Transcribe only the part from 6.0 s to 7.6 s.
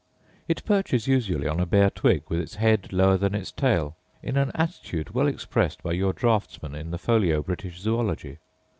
draughtsman in the folio